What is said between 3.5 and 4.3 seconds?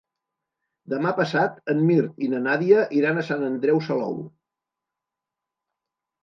Andreu Salou.